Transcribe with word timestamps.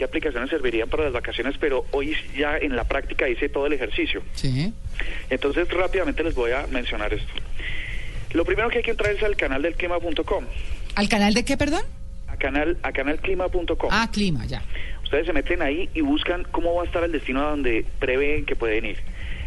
qué 0.00 0.04
aplicaciones 0.06 0.48
servirían 0.48 0.88
para 0.88 1.04
las 1.04 1.12
vacaciones, 1.12 1.56
pero 1.60 1.84
hoy 1.90 2.16
ya 2.34 2.56
en 2.56 2.74
la 2.74 2.84
práctica 2.84 3.28
hice 3.28 3.50
todo 3.50 3.66
el 3.66 3.74
ejercicio. 3.74 4.22
Sí. 4.32 4.72
Entonces 5.28 5.68
rápidamente 5.68 6.24
les 6.24 6.34
voy 6.34 6.52
a 6.52 6.66
mencionar 6.68 7.12
esto. 7.12 7.30
Lo 8.32 8.46
primero 8.46 8.70
que 8.70 8.78
hay 8.78 8.82
que 8.84 8.92
entrar 8.92 9.12
es 9.14 9.22
al 9.22 9.36
canal 9.36 9.60
del 9.60 9.74
clima.com. 9.74 10.44
¿Al 10.94 11.08
canal 11.10 11.34
de 11.34 11.44
qué, 11.44 11.58
perdón? 11.58 11.82
A 12.28 12.36
canal, 12.38 12.78
a 12.82 12.92
canalclima.com. 12.92 13.90
Ah, 13.90 14.08
clima, 14.10 14.46
ya. 14.46 14.62
Ustedes 15.04 15.26
se 15.26 15.34
meten 15.34 15.60
ahí 15.60 15.90
y 15.94 16.00
buscan 16.00 16.44
cómo 16.50 16.74
va 16.74 16.82
a 16.82 16.86
estar 16.86 17.04
el 17.04 17.12
destino 17.12 17.46
a 17.46 17.50
donde 17.50 17.84
prevén 17.98 18.46
que 18.46 18.56
pueden 18.56 18.86
ir. 18.86 18.96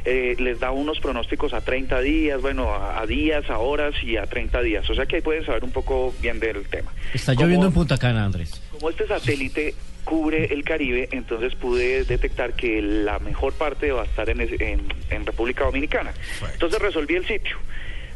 Eh, 0.05 0.35
les 0.37 0.59
da 0.59 0.69
unos 0.69 0.99
pronósticos 0.99 1.53
a 1.53 1.61
30 1.61 1.99
días, 2.01 2.41
bueno, 2.41 2.69
a, 2.75 3.01
a 3.01 3.07
días, 3.07 3.49
a 3.49 3.57
horas 3.57 3.95
y 4.03 4.17
a 4.17 4.27
30 4.27 4.61
días. 4.61 4.87
O 4.87 4.93
sea 4.93 5.07
que 5.07 5.15
ahí 5.15 5.21
pueden 5.23 5.45
saber 5.47 5.63
un 5.63 5.71
poco 5.71 6.13
bien 6.21 6.39
del 6.39 6.67
tema. 6.67 6.91
Está 7.11 7.33
Como- 7.33 7.45
lloviendo 7.45 7.67
en 7.67 7.73
Punta 7.73 7.97
Cana, 7.97 8.25
Andrés. 8.25 8.61
Como 8.71 8.89
este 8.91 9.07
satélite 9.07 9.73
cubre 10.03 10.53
el 10.53 10.63
Caribe, 10.63 11.09
entonces 11.11 11.55
pude 11.55 12.03
detectar 12.03 12.53
que 12.53 12.81
la 12.81 13.19
mejor 13.19 13.53
parte 13.53 13.91
va 13.91 14.01
a 14.03 14.05
estar 14.05 14.29
en, 14.29 14.41
ese- 14.41 14.63
en, 14.71 14.81
en 15.09 15.25
República 15.25 15.63
Dominicana. 15.65 16.13
Entonces 16.53 16.79
resolví 16.81 17.15
el 17.15 17.25
sitio. 17.25 17.57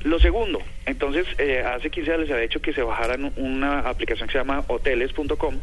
Lo 0.03 0.20
segundo, 0.20 0.62
entonces 0.85 1.26
eh, 1.39 1.63
hace 1.65 1.89
15 1.89 2.09
días 2.12 2.20
les 2.21 2.29
había 2.29 2.43
dicho 2.43 2.62
que 2.62 2.71
se 2.71 2.84
bajaran 2.84 3.34
una 3.35 3.79
aplicación 3.79 4.27
que 4.27 4.34
se 4.34 4.38
llama 4.38 4.63
hoteles.com 4.67 5.55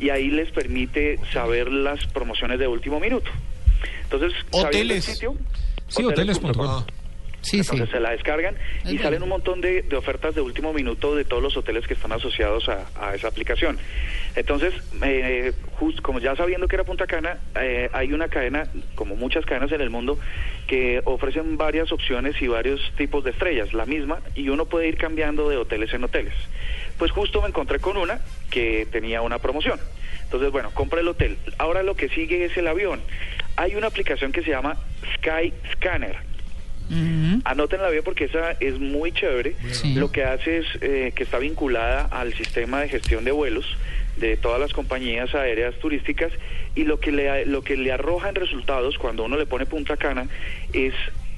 y 0.00 0.10
ahí 0.10 0.28
les 0.28 0.50
permite 0.50 1.18
saber 1.32 1.70
las 1.70 2.04
promociones 2.08 2.58
de 2.58 2.66
último 2.66 2.98
minuto. 2.98 3.30
Entonces, 4.02 4.32
sabiendo 4.50 4.68
el 4.68 4.84
Hoteles. 4.98 5.04
sitio, 5.04 5.34
Sí, 5.88 6.02
hoteles.com. 6.04 6.50
hoteles.com. 6.50 6.84
Sí, 7.46 7.62
sí. 7.62 7.70
Entonces 7.72 7.90
se 7.90 8.00
la 8.00 8.10
descargan 8.10 8.56
Es 8.84 8.92
y 8.92 8.98
salen 8.98 9.22
un 9.22 9.28
montón 9.28 9.60
de, 9.60 9.82
de 9.82 9.96
ofertas 9.96 10.34
de 10.34 10.40
último 10.40 10.72
minuto 10.72 11.14
de 11.14 11.24
todos 11.24 11.42
los 11.42 11.56
hoteles 11.56 11.86
que 11.86 11.94
están 11.94 12.12
asociados 12.12 12.68
a, 12.68 12.86
a 13.00 13.14
esa 13.14 13.28
aplicación. 13.28 13.78
Entonces, 14.34 14.74
eh, 15.02 15.52
jus- 15.78 16.00
como 16.02 16.18
ya 16.18 16.34
sabiendo 16.36 16.66
que 16.68 16.76
era 16.76 16.84
Punta 16.84 17.06
Cana, 17.06 17.38
eh, 17.60 17.88
hay 17.92 18.12
una 18.12 18.28
cadena, 18.28 18.64
como 18.96 19.14
muchas 19.16 19.46
cadenas 19.46 19.70
en 19.72 19.80
el 19.80 19.90
mundo, 19.90 20.18
que 20.66 21.00
ofrecen 21.04 21.56
varias 21.56 21.92
opciones 21.92 22.34
y 22.42 22.48
varios 22.48 22.80
tipos 22.96 23.22
de 23.24 23.30
estrellas, 23.30 23.72
la 23.72 23.86
misma, 23.86 24.18
y 24.34 24.48
uno 24.48 24.66
puede 24.66 24.88
ir 24.88 24.96
cambiando 24.96 25.48
de 25.48 25.56
hoteles 25.56 25.94
en 25.94 26.02
hoteles. 26.04 26.34
Pues 26.98 27.12
justo 27.12 27.40
me 27.42 27.48
encontré 27.48 27.78
con 27.78 27.96
una 27.96 28.18
que 28.50 28.86
tenía 28.90 29.22
una 29.22 29.38
promoción. 29.38 29.78
Entonces, 30.24 30.50
bueno, 30.50 30.70
compré 30.72 31.00
el 31.00 31.08
hotel. 31.08 31.38
Ahora 31.58 31.82
lo 31.84 31.94
que 31.94 32.08
sigue 32.08 32.44
es 32.44 32.56
el 32.56 32.66
avión. 32.66 33.00
Hay 33.56 33.76
una 33.76 33.86
aplicación 33.86 34.32
que 34.32 34.42
se 34.42 34.50
llama 34.50 34.76
Sky 35.16 35.52
Scanner. 35.74 36.16
Ujú. 36.90 37.40
Anótenla 37.44 37.90
bien 37.90 38.02
porque 38.04 38.24
esa 38.24 38.52
es 38.52 38.78
muy 38.78 39.12
chévere. 39.12 39.54
Sí. 39.72 39.94
Lo 39.94 40.10
que 40.12 40.24
hace 40.24 40.58
es 40.58 40.66
eh, 40.80 41.12
que 41.14 41.22
está 41.24 41.38
vinculada 41.38 42.02
al 42.10 42.32
sistema 42.34 42.80
de 42.80 42.88
gestión 42.88 43.24
de 43.24 43.32
vuelos 43.32 43.64
de 44.16 44.36
todas 44.38 44.58
las 44.60 44.72
compañías 44.72 45.34
aéreas 45.34 45.74
turísticas 45.78 46.32
y 46.74 46.84
lo 46.84 46.98
que 47.00 47.12
le 47.12 47.44
lo 47.46 47.62
que 47.62 47.76
le 47.76 47.92
arroja 47.92 48.30
en 48.30 48.34
resultados 48.34 48.96
cuando 48.98 49.24
uno 49.24 49.36
le 49.36 49.44
pone 49.46 49.66
Punta 49.66 49.96
Cana 49.98 50.26
es 50.72 50.94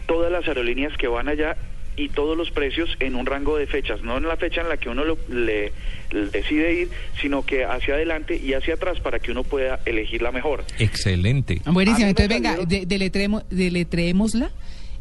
todas 0.06 0.30
las 0.30 0.46
aerolíneas 0.46 0.96
que 0.96 1.08
van 1.08 1.28
allá 1.28 1.56
y 1.96 2.10
todos 2.10 2.36
los 2.38 2.52
precios 2.52 2.88
en 3.00 3.16
un 3.16 3.26
rango 3.26 3.56
de 3.58 3.66
fechas, 3.66 4.02
no 4.02 4.16
en 4.18 4.28
la 4.28 4.36
fecha 4.36 4.60
en 4.60 4.68
la 4.68 4.76
que 4.76 4.88
uno 4.88 5.04
lo- 5.04 5.18
le, 5.28 5.72
le 6.12 6.26
decide 6.30 6.72
ir, 6.72 6.88
sino 7.20 7.44
que 7.44 7.64
hacia 7.64 7.94
adelante 7.94 8.36
y 8.40 8.52
hacia 8.54 8.74
atrás 8.74 9.00
para 9.00 9.18
que 9.18 9.32
uno 9.32 9.42
pueda 9.42 9.80
elegir 9.84 10.22
la 10.22 10.30
mejor. 10.30 10.62
Excelente. 10.78 11.60
Buenísimo. 11.66 12.06
Entonces, 12.06 12.28
venga, 12.28 12.50
salió- 12.56 12.66
de, 12.66 12.86
deletremo- 12.86 13.42
deletreémosla. 13.50 14.50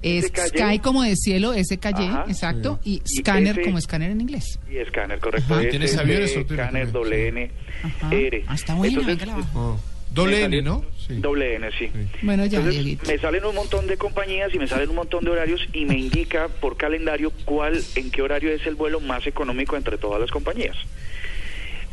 Es 0.02 0.26
SKY. 0.26 0.48
Sky 0.60 0.80
como 0.80 1.04
de 1.04 1.16
cielo, 1.16 1.54
SKY, 1.54 1.78
Ajá. 1.94 2.26
exacto. 2.28 2.80
Y 2.84 3.02
Y 3.06 3.20
Scanner 3.20 3.52
ese- 3.54 3.62
como 3.64 3.78
escáner 3.78 4.12
en 4.12 4.22
inglés. 4.22 4.60
Y 4.72 4.78
escáner, 4.78 5.20
correcto. 5.20 5.54
Ajá. 5.56 5.70
¿Tienes 5.70 5.98
aviones 5.98 6.36
o 6.38 6.44
Scanner, 6.44 6.92
doble 6.92 7.28
N, 7.30 7.52
Ajá. 7.84 8.10
R. 8.14 8.44
Ah, 8.48 8.56
está 8.56 8.74
bueno, 8.76 9.00
Entonces, 9.02 9.20
venga 9.20 9.34
la 9.34 9.42
bajo. 9.46 9.60
Oh. 9.60 9.80
Doble 10.14 10.38
Me 10.48 10.58
N, 10.58 10.62
¿no? 10.62 10.86
Sí. 11.06 11.16
Doble 11.16 11.56
N, 11.56 11.68
sí. 11.78 11.90
Bueno, 12.22 12.46
ya, 12.46 12.60
Entonces, 12.60 13.08
me 13.08 13.18
salen 13.20 13.44
un 13.46 13.56
montón 13.56 13.88
de 13.88 13.98
compañías 13.98 14.54
y 14.54 14.58
me 14.58 14.68
salen 14.68 14.90
un 14.90 14.96
montón 14.96 15.24
de 15.26 15.32
horarios 15.32 15.62
y 15.74 15.86
me 15.86 15.98
indica 15.98 16.48
por 16.48 16.78
calendario 16.78 17.32
cuál, 17.46 17.82
en 17.96 18.10
qué 18.10 18.22
horario 18.22 18.52
es 18.52 18.66
el 18.66 18.76
vuelo 18.76 19.00
más 19.00 19.28
económico 19.28 19.76
entre 19.76 19.98
todas 19.98 20.22
las 20.22 20.32
compañías. 20.32 20.76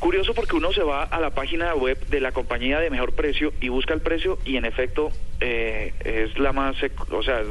Curioso 0.05 0.35
porque 0.35 0.55
uno 0.55 0.71
se 0.71 0.83
va 0.83 1.05
a 1.05 1.19
la 1.19 1.31
página 1.31 1.75
web 1.75 1.99
de 2.09 2.21
la 2.21 2.31
compañía 2.31 2.79
de 2.79 2.91
mejor 2.91 3.15
precio 3.15 3.55
y 3.63 3.71
busca 3.71 3.95
el 3.95 4.03
precio 4.03 4.39
y 4.45 4.59
en 4.59 4.67
efecto 4.67 5.11
eh, 5.41 5.95
es 6.05 6.39
la 6.39 6.53
más, 6.53 6.77
o 7.11 7.23
sea, 7.23 7.41
es, 7.41 7.47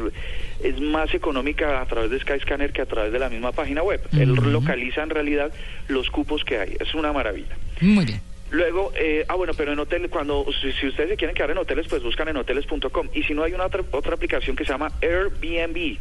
es 0.64 0.80
más 0.80 1.12
económica 1.16 1.82
a 1.82 1.86
través 1.88 2.12
de 2.12 2.20
Skyscanner 2.20 2.72
que 2.72 2.84
a 2.84 2.86
través 2.86 3.12
de 3.12 3.18
la 3.18 3.30
misma 3.32 3.54
página 3.54 3.82
web. 3.82 4.08
Él 4.16 4.34
Ujú. 4.34 4.50
localiza 4.52 5.02
en 5.02 5.10
realidad 5.10 5.52
los 5.88 6.12
cupos 6.12 6.44
que 6.46 6.60
hay. 6.60 6.78
Es 6.80 6.94
una 6.94 7.12
maravilla. 7.12 7.58
Muy 7.82 8.06
bien. 8.06 8.22
Luego, 8.52 8.92
eh, 9.00 9.26
ah 9.30 9.34
bueno, 9.34 9.54
pero 9.58 9.74
en 9.74 9.80
hotel, 9.80 10.08
cuando, 10.12 10.46
si, 10.62 10.74
si 10.74 10.86
ustedes 10.90 11.10
se 11.10 11.18
quieren 11.18 11.36
quedar 11.36 11.50
en 11.50 11.58
hoteles, 11.58 11.88
pues 11.88 12.04
buscan 12.04 12.28
en 12.28 12.38
hoteles.com. 12.38 13.08
Y 13.16 13.24
si 13.24 13.34
no, 13.34 13.42
hay 13.42 13.54
una 13.54 13.66
otra, 13.66 13.82
otra 13.90 14.14
aplicación 14.14 14.56
que 14.56 14.64
se 14.64 14.72
llama 14.74 14.92
Airbnb. 15.02 15.98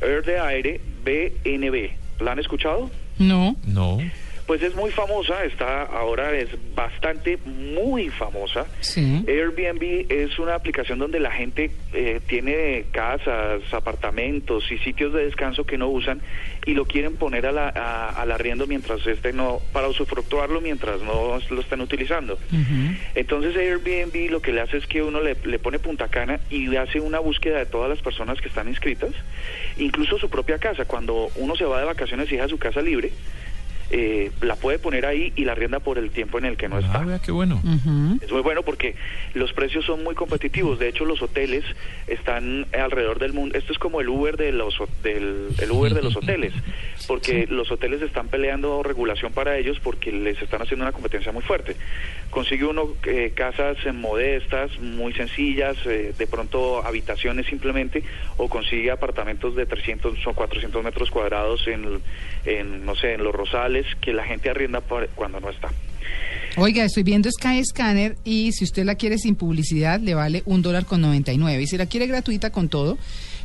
Air 0.00 0.24
de 0.24 0.40
aire, 0.40 0.80
BNB. 1.04 1.90
¿La 2.20 2.32
han 2.32 2.40
escuchado? 2.40 2.90
No. 3.20 3.54
No. 3.64 4.00
Pues 4.46 4.62
es 4.62 4.74
muy 4.74 4.90
famosa, 4.90 5.42
está 5.44 5.84
ahora 5.84 6.32
es 6.36 6.50
bastante 6.74 7.38
muy 7.46 8.10
famosa. 8.10 8.66
Sí. 8.80 9.24
Airbnb 9.26 10.04
es 10.12 10.38
una 10.38 10.54
aplicación 10.54 10.98
donde 10.98 11.18
la 11.18 11.30
gente 11.30 11.70
eh, 11.94 12.20
tiene 12.26 12.84
casas, 12.92 13.62
apartamentos 13.72 14.70
y 14.70 14.76
sitios 14.78 15.14
de 15.14 15.24
descanso 15.24 15.64
que 15.64 15.78
no 15.78 15.88
usan 15.88 16.20
y 16.66 16.74
lo 16.74 16.84
quieren 16.84 17.16
poner 17.16 17.46
a 17.46 17.52
la, 17.52 17.68
a- 17.70 18.20
al 18.20 18.32
arriendo 18.32 18.66
mientras 18.66 19.06
este 19.06 19.32
no, 19.32 19.60
para 19.72 19.88
usufructuarlo 19.88 20.60
mientras 20.60 21.00
no 21.00 21.38
lo 21.48 21.60
estén 21.62 21.80
utilizando. 21.80 22.38
Entonces 23.14 23.56
Airbnb 23.56 24.30
lo 24.30 24.42
que 24.42 24.52
le 24.52 24.60
hace 24.60 24.76
es 24.76 24.86
que 24.86 25.02
uno 25.02 25.22
le, 25.22 25.36
le 25.44 25.58
pone 25.58 25.78
Punta 25.78 26.08
Cana 26.08 26.40
y 26.50 26.74
hace 26.76 27.00
una 27.00 27.18
búsqueda 27.18 27.58
de 27.60 27.66
todas 27.66 27.88
las 27.88 28.00
personas 28.02 28.40
que 28.42 28.48
están 28.48 28.68
inscritas, 28.68 29.12
incluso 29.78 30.18
su 30.18 30.28
propia 30.28 30.58
casa. 30.58 30.84
Cuando 30.84 31.30
uno 31.36 31.56
se 31.56 31.64
va 31.64 31.78
de 31.80 31.86
vacaciones 31.86 32.28
y 32.30 32.36
deja 32.36 32.48
su 32.48 32.58
casa 32.58 32.82
libre, 32.82 33.10
eh, 33.90 34.30
la 34.40 34.56
puede 34.56 34.78
poner 34.78 35.06
ahí 35.06 35.32
y 35.36 35.44
la 35.44 35.52
arrienda 35.52 35.80
por 35.80 35.98
el 35.98 36.10
tiempo 36.10 36.38
en 36.38 36.44
el 36.46 36.56
que 36.56 36.68
no 36.68 36.78
está. 36.78 37.00
Ah, 37.00 37.04
vea 37.04 37.18
qué 37.20 37.32
bueno. 37.32 37.60
Es 38.20 38.30
muy 38.32 38.42
bueno 38.42 38.62
porque 38.62 38.94
los 39.34 39.52
precios 39.52 39.84
son 39.84 40.02
muy 40.02 40.14
competitivos. 40.14 40.78
De 40.78 40.88
hecho, 40.88 41.04
los 41.04 41.22
hoteles 41.22 41.64
están 42.06 42.66
alrededor 42.72 43.18
del 43.18 43.32
mundo. 43.32 43.56
Esto 43.56 43.72
es 43.72 43.78
como 43.78 44.00
el 44.00 44.08
Uber 44.08 44.36
de 44.36 44.52
los 44.52 44.74
del 45.02 45.48
el 45.58 45.70
Uber 45.70 45.94
de 45.94 46.02
los 46.02 46.16
hoteles, 46.16 46.52
porque 47.06 47.46
los 47.48 47.70
hoteles 47.70 48.02
están 48.02 48.28
peleando 48.28 48.82
regulación 48.82 49.32
para 49.32 49.56
ellos 49.58 49.78
porque 49.82 50.10
les 50.12 50.40
están 50.40 50.62
haciendo 50.62 50.84
una 50.84 50.92
competencia 50.92 51.32
muy 51.32 51.42
fuerte. 51.42 51.76
Consigue 52.30 52.64
uno 52.64 52.94
eh, 53.06 53.32
casas 53.34 53.76
eh, 53.84 53.92
modestas, 53.92 54.78
muy 54.80 55.12
sencillas, 55.12 55.76
eh, 55.86 56.12
de 56.16 56.26
pronto 56.26 56.84
habitaciones 56.84 57.46
simplemente, 57.46 58.02
o 58.36 58.48
consigue 58.48 58.90
apartamentos 58.90 59.54
de 59.56 59.66
300 59.66 60.26
o 60.26 60.32
400 60.34 60.82
metros 60.84 61.10
cuadrados 61.10 61.66
en, 61.68 62.00
en 62.44 62.84
no 62.84 62.94
sé, 62.96 63.14
en 63.14 63.24
los 63.24 63.34
Rosales 63.34 63.86
que 64.00 64.12
la 64.12 64.24
gente 64.24 64.50
arrienda 64.50 64.80
por- 64.80 65.08
cuando 65.10 65.40
no 65.40 65.50
está. 65.50 65.68
Oiga, 66.56 66.84
estoy 66.84 67.02
viendo 67.02 67.28
Sky 67.30 67.64
Scanner 67.64 68.16
y 68.24 68.52
si 68.52 68.64
usted 68.64 68.84
la 68.84 68.94
quiere 68.94 69.18
sin 69.18 69.34
publicidad 69.34 69.98
le 70.00 70.14
vale 70.14 70.42
un 70.44 70.62
dólar 70.62 70.84
con 70.86 71.00
99 71.00 71.62
y 71.62 71.66
si 71.66 71.76
la 71.76 71.86
quiere 71.86 72.06
gratuita 72.06 72.50
con 72.50 72.68
todo, 72.68 72.96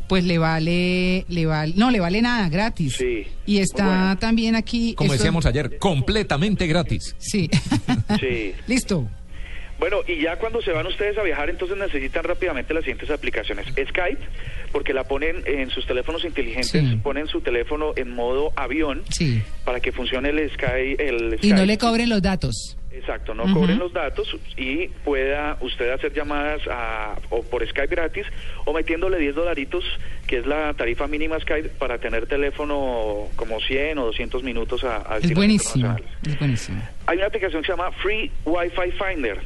pues 0.09 0.25
le 0.25 0.37
vale, 0.37 1.23
le 1.29 1.45
vale, 1.45 1.73
no 1.77 1.89
le 1.91 2.01
vale 2.01 2.21
nada, 2.21 2.49
gratis. 2.49 2.95
Sí, 2.97 3.25
Y 3.45 3.59
está 3.59 3.85
bueno. 3.85 4.17
también 4.17 4.55
aquí. 4.55 4.93
Como 4.95 5.13
esto- 5.13 5.23
decíamos 5.23 5.45
ayer, 5.45 5.77
completamente 5.77 6.67
gratis. 6.67 7.15
Sí. 7.19 7.49
Sí. 8.19 8.53
Listo. 8.67 9.07
Bueno, 9.79 9.99
y 10.05 10.21
ya 10.21 10.35
cuando 10.37 10.61
se 10.61 10.71
van 10.73 10.85
ustedes 10.87 11.17
a 11.17 11.23
viajar, 11.23 11.49
entonces 11.49 11.77
necesitan 11.77 12.25
rápidamente 12.25 12.73
las 12.73 12.83
siguientes 12.83 13.09
aplicaciones. 13.09 13.65
Skype, 13.67 14.19
porque 14.73 14.93
la 14.93 15.05
ponen 15.05 15.37
en 15.45 15.69
sus 15.69 15.85
teléfonos 15.87 16.25
inteligentes, 16.25 16.69
Sí. 16.71 16.99
ponen 17.01 17.27
su 17.27 17.39
teléfono 17.39 17.93
en 17.95 18.13
modo 18.13 18.51
avión 18.57 19.03
Sí. 19.09 19.41
para 19.63 19.79
que 19.79 19.93
funcione 19.93 20.31
el 20.31 20.49
Sky. 20.51 20.97
El 20.99 21.37
Y 21.41 21.47
no 21.51 21.55
Skype. 21.59 21.65
le 21.65 21.77
cobren 21.77 22.09
los 22.09 22.21
datos. 22.21 22.75
Exacto, 22.91 23.35
no 23.35 23.51
cobren 23.53 23.77
los 23.77 23.93
datos 23.93 24.35
y 24.57 24.87
pueda 24.87 25.57
usted 25.61 25.91
hacer 25.91 26.11
llamadas 26.11 26.61
a, 26.69 27.15
o 27.29 27.43
por 27.43 27.65
Skype 27.67 27.95
gratis 27.95 28.25
o 28.65 28.73
metiéndole 28.73 29.19
10 29.19 29.35
dolaritos, 29.35 29.83
que 30.25 30.39
es 30.39 30.47
la 30.47 30.73
tarifa 30.73 31.07
mínima 31.07 31.39
Skype, 31.39 31.69
para 31.69 31.99
tener 31.99 32.25
teléfono 32.25 33.27
como 33.35 33.59
100 33.59 33.99
o 33.99 34.05
200 34.07 34.43
minutos 34.43 34.83
a, 34.83 35.13
a 35.13 35.17
Es 35.17 35.33
buenísimo. 35.33 35.95
Es 36.25 36.37
buenísimo. 36.39 36.81
Hay 37.05 37.17
una 37.17 37.27
aplicación 37.27 37.61
que 37.61 37.67
se 37.67 37.73
llama 37.73 37.91
Free 37.91 38.31
Wi-Fi 38.45 38.91
Finder. 38.91 39.39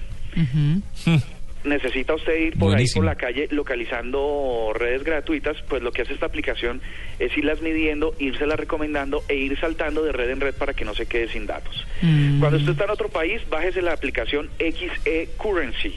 Necesita 1.64 2.14
usted 2.16 2.36
ir 2.38 2.54
por 2.58 2.70
Buenísimo. 2.70 3.02
ahí 3.02 3.06
por 3.08 3.16
la 3.16 3.16
calle 3.16 3.48
localizando 3.52 4.72
redes 4.76 5.04
gratuitas, 5.04 5.58
pues 5.70 5.82
lo 5.82 5.92
que 5.92 6.02
hace 6.04 6.14
esta 6.14 6.26
aplicación 6.26 6.82
es 7.20 7.36
irlas 7.38 7.62
midiendo, 7.62 8.14
irselas 8.20 8.60
recomendando 8.60 9.24
e 9.28 9.36
ir 9.36 9.58
saltando 9.60 10.04
de 10.04 10.12
red 10.12 10.30
en 10.30 10.42
red 10.42 10.54
para 10.56 10.74
que 10.74 10.86
no 10.86 10.94
se 10.94 11.06
quede 11.06 11.28
sin 11.30 11.46
datos. 11.46 11.86
Mm. 12.02 12.40
Cuando 12.40 12.58
usted 12.58 12.72
está 12.74 12.84
en 12.86 12.90
otro 12.92 13.10
país, 13.10 13.42
bájese 13.50 13.82
la 13.82 13.94
aplicación 13.94 14.50
XE 14.60 15.30
Currency. 15.38 15.96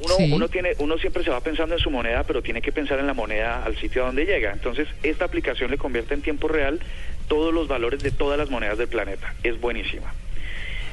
Uno, 0.00 0.14
Sí. 0.16 0.30
uno 0.32 0.48
tiene, 0.48 0.74
uno 0.78 0.96
siempre 0.98 1.24
se 1.24 1.30
va 1.30 1.40
pensando 1.40 1.74
en 1.74 1.80
su 1.80 1.90
moneda, 1.90 2.22
pero 2.24 2.40
tiene 2.40 2.62
que 2.62 2.70
pensar 2.70 3.00
en 3.00 3.06
la 3.08 3.14
moneda 3.14 3.64
al 3.64 3.76
sitio 3.78 4.02
a 4.04 4.06
donde 4.06 4.24
llega. 4.26 4.52
Entonces, 4.52 4.86
esta 5.02 5.24
aplicación 5.24 5.70
le 5.72 5.78
convierte 5.78 6.14
en 6.14 6.22
tiempo 6.22 6.46
real 6.46 6.78
todos 7.26 7.52
los 7.52 7.66
valores 7.66 8.00
de 8.02 8.12
todas 8.12 8.38
las 8.38 8.48
monedas 8.48 8.78
del 8.78 8.86
planeta. 8.88 9.34
Es 9.42 9.60
buenísima. 9.60 10.12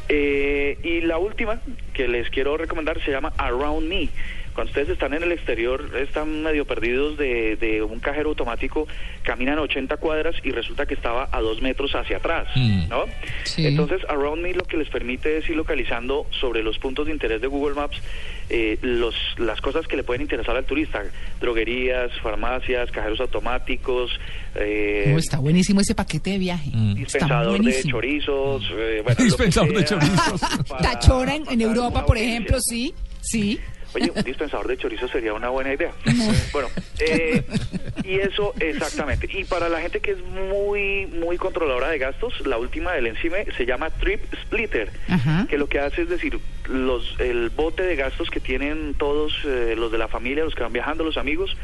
Eh, 0.08 0.80
y 0.84 1.02
la 1.02 1.18
última 1.18 1.60
que 1.94 2.08
les 2.08 2.30
quiero 2.30 2.58
recomendar 2.58 3.02
se 3.04 3.12
llama 3.12 3.34
Around 3.38 3.88
Me. 3.88 4.10
Cuando 4.56 4.72
ustedes 4.72 4.90
están 4.90 5.14
en 5.14 5.22
el 5.24 5.32
exterior, 5.34 5.92
están 6.02 6.42
medio 6.42 6.66
perdidos 6.66 7.18
de, 7.18 7.58
de 7.58 7.84
un 7.84 8.00
cajero 8.00 8.30
automático, 8.30 8.88
caminan 9.22 9.60
80 9.60 9.98
cuadras 9.98 10.34
y 10.44 10.52
resulta 10.52 10.86
que 10.86 10.94
estaba 10.96 11.28
a 11.32 11.42
dos 11.42 11.62
metros 11.62 11.94
hacia 11.94 12.18
atrás, 12.18 12.48
Mm. 12.56 12.88
¿no? 12.90 13.04
Sí. 13.44 13.68
Entonces, 13.68 14.02
Around 14.08 14.42
Me 14.42 14.54
lo 14.54 14.64
que 14.64 14.78
les 14.78 14.88
permite 14.90 15.38
es 15.38 15.50
ir 15.50 15.56
localizando 15.58 16.26
sobre 16.40 16.64
los 16.64 16.80
puntos 16.80 17.06
de 17.06 17.12
interés 17.12 17.42
de 17.42 17.48
Google 17.48 17.76
Maps 17.76 18.02
eh, 18.50 18.78
los, 18.82 19.14
las 19.38 19.60
cosas 19.60 19.88
que 19.88 19.98
le 19.98 20.04
pueden 20.04 20.22
interesar 20.22 20.56
al 20.56 20.66
turista, 20.66 21.04
droguerías, 21.42 22.12
farmacias, 22.22 22.92
cajeros 22.92 23.20
automáticos, 23.20 24.12
eh, 24.56 25.14
está 25.18 25.40
buenísimo 25.40 25.82
ese 25.82 25.96
paquete 25.96 26.32
de 26.32 26.38
viaje. 26.38 26.70
Mm. 26.74 26.94
Dispensador 26.96 27.62
de 27.62 27.84
chorizos, 27.84 28.64
eh, 28.78 29.02
bueno, 29.04 29.24
Dispensador 29.24 29.74
de 29.76 29.84
chorizos. 29.84 30.42
Tachora 30.82 31.36
en, 31.36 31.44
en 31.50 31.62
Europa, 31.62 32.06
por 32.06 32.18
ejemplo, 32.18 32.58
sí, 32.62 32.94
sí. 33.22 33.60
Oye, 33.96 34.12
un 34.14 34.24
dispensador 34.24 34.68
de 34.68 34.78
chorizo 34.78 35.08
sería 35.08 35.34
una 35.34 35.50
buena 35.50 35.74
idea. 35.74 35.92
Bueno, 36.52 36.70
eh, 37.00 37.44
y 38.04 38.16
eso 38.16 38.54
exactamente. 38.60 39.28
Y 39.32 39.44
para 39.44 39.68
la 39.68 39.82
gente 39.82 40.00
que 40.00 40.12
es 40.12 40.20
muy 40.20 41.06
muy 41.08 41.38
controladora 41.38 41.90
de 41.90 41.98
gastos, 41.98 42.34
la 42.46 42.58
última 42.58 42.94
del 42.94 43.08
Encime 43.08 43.46
se 43.58 43.66
llama 43.66 43.90
Trip 43.90 44.22
Splitter, 44.44 44.90
Ajá. 45.10 45.46
que 45.50 45.58
lo 45.58 45.68
que 45.68 45.80
hace 45.80 46.04
es 46.04 46.10
decir, 46.10 46.40
los 46.70 47.16
el 47.20 47.50
bote 47.50 47.84
de 47.84 47.96
gastos 47.96 48.30
que 48.30 48.40
tienen 48.40 48.94
todos 48.94 49.34
eh, 49.46 49.76
los 49.78 49.92
de 49.92 49.98
la 49.98 50.08
familia, 50.08 50.44
los 50.46 50.56
que 50.56 50.64
van 50.64 50.72
viajando, 50.74 51.04
los 51.04 51.18
amigos, 51.18 51.56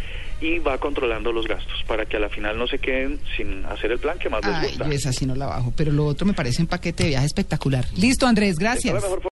y 0.42 0.60
va 0.60 0.78
controlando 0.80 1.31
los 1.31 1.48
gastos 1.48 1.83
para 1.88 2.06
que 2.06 2.18
a 2.18 2.19
la 2.19 2.30
final 2.30 2.57
no 2.57 2.68
se 2.68 2.80
queden 2.80 3.19
sin 3.38 3.66
hacer 3.66 3.92
el 3.92 4.00
plan 4.00 4.18
que 4.19 4.30
más 4.30 4.44
les 4.45 4.78
gusta. 4.78 4.89
esa 4.94 5.13
sí 5.13 5.25
no 5.25 5.36
la 5.36 5.45
bajo, 5.45 5.72
pero 5.75 5.92
lo 5.92 6.06
otro 6.06 6.25
me 6.25 6.33
parece 6.33 6.62
un 6.62 6.68
paquete 6.68 7.04
de 7.04 7.10
viaje 7.10 7.28
espectacular. 7.28 7.86
Listo, 7.95 8.25
Andrés, 8.28 8.57
gracias. 8.57 9.04